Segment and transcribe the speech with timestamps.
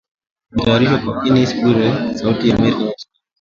[0.51, 3.09] Imetayarishwa na Kennes Bwire, Sauti ya Amerika ,Washington